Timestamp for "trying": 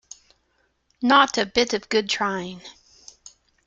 2.09-2.63